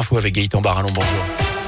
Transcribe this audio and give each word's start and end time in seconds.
info 0.00 0.16
avec 0.16 0.34
Gaëtan 0.34 0.60
Barallon. 0.60 0.90
Bonjour. 0.94 1.59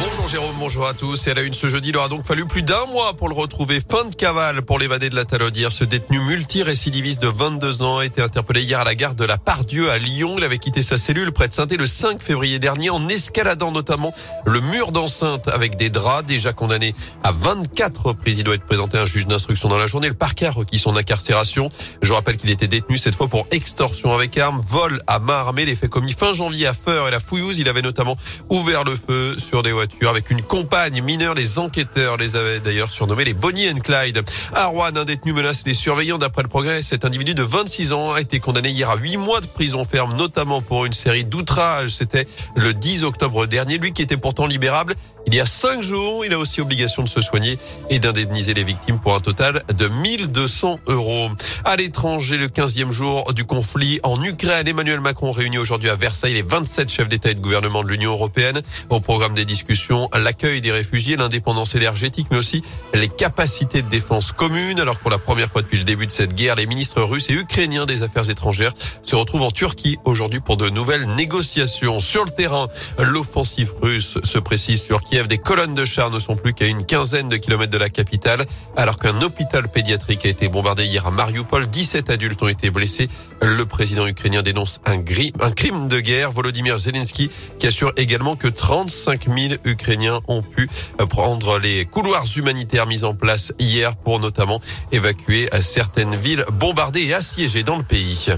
Bonjour 0.00 0.26
Jérôme, 0.26 0.56
bonjour 0.58 0.86
à 0.88 0.92
tous. 0.92 1.26
Et 1.26 1.30
à 1.30 1.34
la 1.34 1.42
une 1.42 1.54
ce 1.54 1.68
jeudi, 1.68 1.90
il 1.90 1.96
aura 1.96 2.08
donc 2.08 2.24
fallu 2.24 2.44
plus 2.44 2.62
d'un 2.62 2.84
mois 2.86 3.14
pour 3.14 3.28
le 3.28 3.34
retrouver. 3.34 3.80
Fin 3.80 4.04
de 4.04 4.14
cavale 4.14 4.62
pour 4.62 4.78
l'évadé 4.80 5.08
de 5.08 5.14
la 5.14 5.24
Talodière. 5.24 5.70
Ce 5.70 5.84
détenu 5.84 6.18
multirécidiviste 6.18 7.22
de 7.22 7.28
22 7.28 7.82
ans 7.82 7.98
a 7.98 8.04
été 8.04 8.20
interpellé 8.20 8.62
hier 8.62 8.80
à 8.80 8.84
la 8.84 8.96
gare 8.96 9.14
de 9.14 9.24
la 9.24 9.38
Pardieu 9.38 9.90
à 9.90 9.98
Lyon. 9.98 10.34
Il 10.38 10.44
avait 10.44 10.58
quitté 10.58 10.82
sa 10.82 10.98
cellule 10.98 11.30
près 11.30 11.46
de 11.46 11.52
saint 11.52 11.66
le 11.78 11.86
5 11.86 12.22
février 12.22 12.58
dernier 12.58 12.90
en 12.90 13.08
escaladant 13.08 13.70
notamment 13.70 14.12
le 14.46 14.60
mur 14.60 14.90
d'enceinte 14.90 15.46
avec 15.48 15.76
des 15.76 15.90
draps. 15.90 16.24
Déjà 16.24 16.52
condamné 16.52 16.94
à 17.22 17.30
24 17.30 18.06
reprises, 18.06 18.38
il 18.38 18.44
doit 18.44 18.56
être 18.56 18.66
présenté 18.66 18.98
à 18.98 19.02
un 19.02 19.06
juge 19.06 19.26
d'instruction 19.26 19.68
dans 19.68 19.78
la 19.78 19.86
journée. 19.86 20.08
Le 20.08 20.14
parquet 20.14 20.46
a 20.46 20.50
requis 20.50 20.78
son 20.78 20.96
incarcération. 20.96 21.70
Je 22.02 22.12
rappelle 22.12 22.36
qu'il 22.36 22.50
était 22.50 22.68
détenu 22.68 22.98
cette 22.98 23.14
fois 23.14 23.28
pour 23.28 23.46
extorsion 23.52 24.12
avec 24.12 24.36
arme, 24.38 24.60
vol 24.68 25.00
à 25.06 25.20
main 25.20 25.34
armée. 25.34 25.64
Les 25.64 25.76
faits 25.76 25.90
commis 25.90 26.12
fin 26.12 26.32
janvier 26.32 26.66
à 26.66 26.74
Feur 26.74 27.08
et 27.08 27.10
la 27.10 27.20
Fouillouse. 27.20 27.58
Il 27.58 27.68
avait 27.68 27.82
notamment 27.82 28.16
ouvert 28.50 28.84
le 28.84 28.96
feu 28.96 29.36
sur 29.38 29.62
des 29.62 29.72
avec 30.08 30.30
une 30.30 30.42
compagne 30.42 31.02
mineure. 31.02 31.34
Les 31.34 31.58
enquêteurs 31.58 32.16
les 32.16 32.36
avaient 32.36 32.60
d'ailleurs 32.60 32.90
surnommés 32.90 33.24
les 33.24 33.34
Bonnie 33.34 33.68
and 33.68 33.78
Clyde. 33.78 34.22
À 34.54 34.66
Rouen, 34.66 34.96
un 34.96 35.04
détenu 35.04 35.32
menace 35.32 35.62
les 35.66 35.74
surveillants. 35.74 36.18
D'après 36.18 36.42
le 36.42 36.48
progrès, 36.48 36.82
cet 36.82 37.04
individu 37.04 37.34
de 37.34 37.42
26 37.42 37.92
ans 37.92 38.12
a 38.12 38.20
été 38.20 38.40
condamné 38.40 38.70
hier 38.70 38.90
à 38.90 38.96
8 38.96 39.16
mois 39.16 39.40
de 39.40 39.46
prison 39.46 39.84
ferme, 39.84 40.16
notamment 40.16 40.62
pour 40.62 40.84
une 40.84 40.92
série 40.92 41.24
d'outrages. 41.24 41.90
C'était 41.90 42.26
le 42.56 42.72
10 42.72 43.04
octobre 43.04 43.46
dernier. 43.46 43.78
Lui 43.78 43.92
qui 43.92 44.02
était 44.02 44.16
pourtant 44.16 44.46
libérable 44.46 44.94
il 45.26 45.34
y 45.34 45.40
a 45.40 45.46
cinq 45.46 45.80
jours, 45.82 46.24
il 46.24 46.32
a 46.34 46.38
aussi 46.38 46.60
obligation 46.60 47.02
de 47.02 47.08
se 47.08 47.22
soigner 47.22 47.58
et 47.88 47.98
d'indemniser 47.98 48.52
les 48.52 48.64
victimes 48.64 48.98
pour 49.00 49.14
un 49.14 49.20
total 49.20 49.62
de 49.72 49.88
1200 49.88 50.80
euros. 50.86 51.28
À 51.64 51.76
l'étranger, 51.76 52.36
le 52.36 52.48
15e 52.48 52.92
jour 52.92 53.32
du 53.32 53.44
conflit 53.44 54.00
en 54.02 54.22
Ukraine, 54.22 54.68
Emmanuel 54.68 55.00
Macron 55.00 55.30
réunit 55.30 55.58
aujourd'hui 55.58 55.88
à 55.88 55.96
Versailles 55.96 56.34
les 56.34 56.42
27 56.42 56.90
chefs 56.90 57.08
d'État 57.08 57.30
et 57.30 57.34
de 57.34 57.40
gouvernement 57.40 57.82
de 57.82 57.88
l'Union 57.88 58.12
européenne. 58.12 58.60
Au 58.90 59.00
programme 59.00 59.34
des 59.34 59.46
discussions, 59.46 59.73
l'accueil 60.14 60.60
des 60.60 60.72
réfugiés, 60.72 61.16
l'indépendance 61.16 61.74
énergétique, 61.74 62.28
mais 62.30 62.38
aussi 62.38 62.62
les 62.92 63.08
capacités 63.08 63.82
de 63.82 63.88
défense 63.88 64.32
communes. 64.32 64.80
Alors 64.80 64.98
pour 64.98 65.10
la 65.10 65.18
première 65.18 65.48
fois 65.48 65.62
depuis 65.62 65.78
le 65.78 65.84
début 65.84 66.06
de 66.06 66.12
cette 66.12 66.34
guerre, 66.34 66.56
les 66.56 66.66
ministres 66.66 67.02
russes 67.02 67.30
et 67.30 67.34
ukrainiens 67.34 67.86
des 67.86 68.02
affaires 68.02 68.28
étrangères 68.28 68.72
se 69.02 69.16
retrouvent 69.16 69.42
en 69.42 69.50
Turquie 69.50 69.98
aujourd'hui 70.04 70.40
pour 70.40 70.56
de 70.56 70.68
nouvelles 70.68 71.06
négociations. 71.14 72.00
Sur 72.00 72.24
le 72.24 72.30
terrain, 72.30 72.68
l'offensive 72.98 73.72
russe 73.82 74.18
se 74.22 74.38
précise 74.38 74.82
sur 74.82 75.02
qui 75.02 75.14
des 75.22 75.38
colonnes 75.38 75.74
de 75.74 75.84
chars 75.84 76.10
ne 76.10 76.18
sont 76.18 76.36
plus 76.36 76.54
qu'à 76.54 76.66
une 76.66 76.84
quinzaine 76.84 77.28
de 77.28 77.36
kilomètres 77.36 77.70
de 77.70 77.78
la 77.78 77.88
capitale, 77.88 78.44
alors 78.76 78.98
qu'un 78.98 79.22
hôpital 79.22 79.68
pédiatrique 79.68 80.26
a 80.26 80.28
été 80.28 80.48
bombardé 80.48 80.84
hier 80.84 81.06
à 81.06 81.10
Mariupol. 81.10 81.68
17 81.68 82.10
adultes 82.10 82.42
ont 82.42 82.48
été 82.48 82.70
blessés. 82.70 83.08
Le 83.40 83.64
président 83.64 84.06
ukrainien 84.06 84.42
dénonce 84.42 84.80
un, 84.86 84.98
un 84.98 85.50
crime 85.52 85.88
de 85.88 86.00
guerre. 86.00 86.32
Volodymyr 86.32 86.78
Zelensky 86.78 87.30
qui 87.58 87.66
assure 87.66 87.92
également 87.96 88.36
que 88.36 88.48
35 88.48 89.26
000 89.26 89.54
Ukrainiens 89.64 90.20
ont 90.28 90.42
pu 90.42 90.68
prendre 91.08 91.58
les 91.58 91.84
couloirs 91.84 92.24
humanitaires 92.36 92.86
mis 92.86 93.04
en 93.04 93.14
place 93.14 93.52
hier 93.58 93.96
pour 93.96 94.20
notamment 94.20 94.60
évacuer 94.92 95.48
certaines 95.62 96.16
villes 96.16 96.44
bombardées 96.52 97.06
et 97.06 97.14
assiégées 97.14 97.62
dans 97.62 97.76
le 97.76 97.84
pays. 97.84 98.30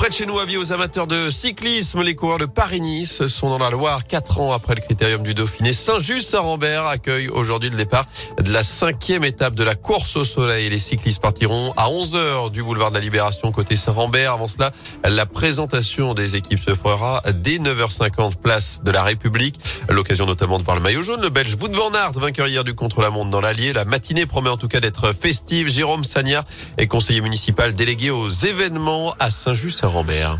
Près 0.00 0.08
de 0.08 0.14
chez 0.14 0.24
nous, 0.24 0.38
avis 0.38 0.56
aux 0.56 0.72
amateurs 0.72 1.06
de 1.06 1.28
cyclisme, 1.28 2.00
les 2.00 2.14
coureurs 2.14 2.38
de 2.38 2.46
Paris-Nice 2.46 3.26
sont 3.26 3.50
dans 3.50 3.58
la 3.58 3.68
Loire 3.68 4.04
quatre 4.04 4.40
ans 4.40 4.50
après 4.50 4.74
le 4.74 4.80
critérium 4.80 5.22
du 5.22 5.34
Dauphiné. 5.34 5.74
Saint-Just-Saint-Rambert 5.74 6.86
accueille 6.86 7.28
aujourd'hui 7.28 7.68
le 7.68 7.76
départ 7.76 8.06
de 8.42 8.50
la 8.50 8.62
cinquième 8.62 9.24
étape 9.24 9.54
de 9.54 9.62
la 9.62 9.74
course 9.74 10.16
au 10.16 10.24
soleil. 10.24 10.70
Les 10.70 10.78
cyclistes 10.78 11.20
partiront 11.20 11.74
à 11.76 11.90
11 11.90 12.14
heures 12.14 12.50
du 12.50 12.62
boulevard 12.62 12.88
de 12.88 12.94
la 12.94 13.02
Libération 13.02 13.52
côté 13.52 13.76
Saint-Rambert. 13.76 14.32
Avant 14.32 14.48
cela, 14.48 14.70
la 15.04 15.26
présentation 15.26 16.14
des 16.14 16.34
équipes 16.34 16.60
se 16.60 16.74
fera 16.74 17.22
dès 17.34 17.58
9h50 17.58 18.36
place 18.36 18.80
de 18.82 18.90
la 18.90 19.02
République. 19.02 19.60
L'occasion 19.90 20.24
notamment 20.24 20.58
de 20.58 20.64
voir 20.64 20.76
le 20.76 20.82
maillot 20.82 21.02
jaune. 21.02 21.20
Le 21.20 21.28
Belge 21.28 21.58
Wout 21.60 21.74
van 21.74 21.92
Aert, 21.92 22.12
vainqueur 22.12 22.48
hier 22.48 22.64
du 22.64 22.72
contre-la-montre 22.74 23.28
dans 23.28 23.42
l'Allier. 23.42 23.74
La 23.74 23.84
matinée 23.84 24.24
promet 24.24 24.48
en 24.48 24.56
tout 24.56 24.68
cas 24.68 24.80
d'être 24.80 25.12
festive. 25.12 25.68
Jérôme 25.68 26.04
Sagnard 26.04 26.44
est 26.78 26.86
conseiller 26.86 27.20
municipal 27.20 27.74
délégué 27.74 28.08
aux 28.08 28.30
événements 28.30 29.14
à 29.18 29.30
Saint-Just-Saint-Rambert. 29.30 29.89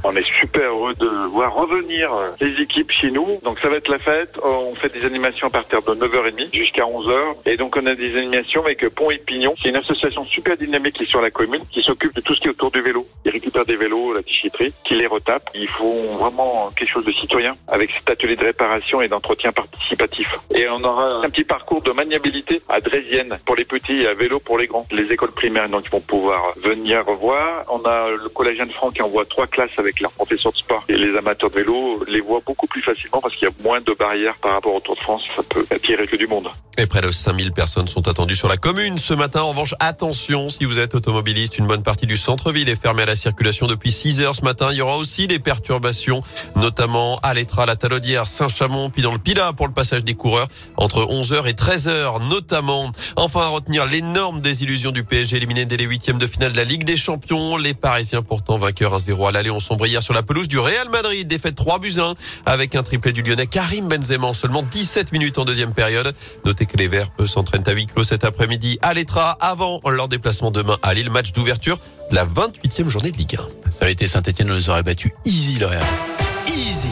On 0.04 0.14
est 0.16 0.26
super 0.26 0.62
heureux 0.62 0.94
de 0.94 1.08
voir 1.32 1.54
revenir 1.54 2.10
les 2.40 2.60
équipes 2.62 2.90
chez 2.90 3.10
nous. 3.10 3.40
Donc 3.42 3.58
ça 3.60 3.68
va 3.68 3.76
être 3.76 3.88
la 3.88 3.98
fête. 3.98 4.38
On 4.42 4.74
fait 4.74 4.92
des 4.92 5.04
animations 5.04 5.48
à 5.48 5.50
partir 5.50 5.82
de 5.82 5.94
9h30 5.94 6.54
jusqu'à 6.54 6.82
11h. 6.82 7.12
Et 7.46 7.56
donc 7.56 7.76
on 7.76 7.86
a 7.86 7.94
des 7.94 8.16
animations 8.16 8.64
avec 8.64 8.88
Pont 8.90 9.10
et 9.10 9.18
Pignon. 9.18 9.54
C'est 9.62 9.68
une 9.68 9.76
association 9.76 10.24
super 10.24 10.56
dynamique 10.56 10.94
qui 10.94 11.02
est 11.04 11.10
sur 11.10 11.20
la 11.20 11.30
commune, 11.30 11.62
qui 11.70 11.82
s'occupe 11.82 12.14
de 12.14 12.20
tout 12.20 12.34
ce 12.34 12.40
qui 12.40 12.48
est 12.48 12.50
autour 12.50 12.70
du 12.70 12.80
vélo. 12.80 12.99
Récupèrent 13.40 13.64
des 13.64 13.76
vélos, 13.76 14.12
la 14.12 14.20
déchetterie, 14.20 14.74
qui 14.84 14.96
les 14.96 15.06
retapent. 15.06 15.48
Ils 15.54 15.66
font 15.66 16.16
vraiment 16.16 16.70
quelque 16.76 16.90
chose 16.90 17.06
de 17.06 17.12
citoyen 17.12 17.56
avec 17.68 17.90
cet 17.90 18.10
atelier 18.10 18.36
de 18.36 18.44
réparation 18.44 19.00
et 19.00 19.08
d'entretien 19.08 19.50
participatif. 19.50 20.38
Et 20.54 20.68
on 20.68 20.84
aura 20.84 21.24
un 21.24 21.30
petit 21.30 21.44
parcours 21.44 21.80
de 21.80 21.90
maniabilité 21.90 22.60
à 22.68 22.80
Drésienne 22.80 23.38
pour 23.46 23.56
les 23.56 23.64
petits 23.64 24.02
et 24.02 24.08
à 24.08 24.14
vélo 24.14 24.40
pour 24.40 24.58
les 24.58 24.66
grands. 24.66 24.86
Les 24.90 25.10
écoles 25.10 25.32
primaires 25.32 25.70
donc 25.70 25.84
ils 25.86 25.90
vont 25.90 26.00
pouvoir 26.00 26.52
venir 26.62 27.04
voir. 27.18 27.64
On 27.70 27.82
a 27.86 28.10
le 28.10 28.28
collégien 28.28 28.66
de 28.66 28.72
France 28.72 28.92
qui 28.94 29.00
envoie 29.00 29.24
trois 29.24 29.46
classes 29.46 29.78
avec 29.78 30.00
leurs 30.00 30.12
professeurs 30.12 30.52
de 30.52 30.58
sport. 30.58 30.84
Et 30.90 30.96
les 30.96 31.16
amateurs 31.16 31.48
de 31.48 31.54
vélo 31.54 32.04
les 32.06 32.20
voient 32.20 32.42
beaucoup 32.44 32.66
plus 32.66 32.82
facilement 32.82 33.22
parce 33.22 33.34
qu'il 33.34 33.48
y 33.48 33.50
a 33.50 33.54
moins 33.62 33.80
de 33.80 33.92
barrières 33.94 34.36
par 34.36 34.52
rapport 34.52 34.74
au 34.74 34.80
Tour 34.80 34.96
de 34.96 35.00
France. 35.00 35.24
Ça 35.34 35.42
peut 35.42 35.64
attirer 35.70 36.06
que 36.06 36.16
du 36.16 36.26
monde. 36.26 36.50
Et 36.78 36.86
près 36.86 37.00
de 37.00 37.10
5000 37.10 37.52
personnes 37.52 37.88
sont 37.88 38.08
attendues 38.08 38.36
sur 38.36 38.48
la 38.48 38.56
commune 38.56 38.96
ce 38.96 39.12
matin. 39.12 39.42
En 39.42 39.50
revanche, 39.50 39.74
attention, 39.80 40.48
si 40.50 40.64
vous 40.64 40.78
êtes 40.78 40.94
automobiliste, 40.94 41.58
une 41.58 41.66
bonne 41.66 41.82
partie 41.82 42.06
du 42.06 42.16
centre-ville 42.16 42.68
est 42.68 42.80
fermée 42.80 43.02
à 43.02 43.06
la 43.06 43.16
circulation 43.16 43.29
depuis 43.68 43.92
6 43.92 44.20
heures 44.20 44.34
ce 44.34 44.42
matin. 44.42 44.68
Il 44.70 44.76
y 44.76 44.82
aura 44.82 44.96
aussi 44.96 45.26
des 45.26 45.38
perturbations, 45.38 46.22
notamment 46.56 47.18
à 47.22 47.34
l'Etra, 47.34 47.66
la 47.66 47.76
Talodière, 47.76 48.26
Saint-Chamond, 48.26 48.90
puis 48.90 49.02
dans 49.02 49.12
le 49.12 49.18
Pila 49.18 49.52
pour 49.52 49.66
le 49.66 49.72
passage 49.72 50.04
des 50.04 50.14
coureurs 50.14 50.46
entre 50.76 51.02
11h 51.02 51.48
et 51.48 51.52
13h 51.52 52.28
notamment. 52.28 52.90
Enfin, 53.16 53.40
à 53.40 53.46
retenir 53.46 53.86
l'énorme 53.86 54.40
désillusion 54.40 54.92
du 54.92 55.04
PSG 55.04 55.36
éliminé 55.36 55.64
dès 55.64 55.76
les 55.76 55.84
huitièmes 55.84 56.18
de 56.18 56.26
finale 56.26 56.52
de 56.52 56.56
la 56.56 56.64
Ligue 56.64 56.84
des 56.84 56.96
Champions. 56.96 57.56
Les 57.56 57.74
Parisiens 57.74 58.22
pourtant 58.22 58.58
vainqueurs 58.58 58.98
1-0 58.98 59.28
à 59.28 59.32
l'aller 59.32 59.50
ont 59.50 59.60
sombré 59.60 59.88
hier 59.88 60.02
sur 60.02 60.14
la 60.14 60.22
pelouse 60.22 60.48
du 60.48 60.58
Real 60.58 60.88
Madrid. 60.88 61.26
Défaite 61.26 61.54
3 61.54 61.78
buts 61.78 61.98
1 61.98 62.14
avec 62.46 62.74
un 62.74 62.82
triplé 62.82 63.12
du 63.12 63.22
Lyonnais 63.22 63.46
Karim 63.46 63.88
Benzema 63.88 64.28
en 64.28 64.34
seulement 64.34 64.62
17 64.62 65.12
minutes 65.12 65.38
en 65.38 65.44
deuxième 65.44 65.72
période. 65.72 66.14
Notez 66.44 66.66
que 66.66 66.76
les 66.76 66.88
Verts 66.88 67.10
s'entraînent 67.26 67.68
à 67.68 67.72
huis 67.72 67.86
clos 67.86 68.04
cet 68.04 68.24
après-midi 68.24 68.78
à 68.82 68.94
l'Etra 68.94 69.36
avant 69.40 69.80
leur 69.88 70.08
déplacement 70.08 70.50
demain 70.50 70.76
à 70.82 70.94
Lille. 70.94 71.10
Match 71.10 71.32
d'ouverture 71.32 71.78
la 72.12 72.26
28e 72.26 72.88
journée 72.88 73.10
de 73.10 73.16
Ligue 73.16 73.36
1. 73.36 73.70
Ça 73.70 73.84
a 73.86 73.88
été 73.88 74.06
Saint-Etienne, 74.06 74.48
nous 74.48 74.70
aurait 74.70 74.82
battu 74.82 75.12
easy 75.24 75.58
le 75.58 75.66
Real. 75.66 75.82
Easy. 76.46 76.88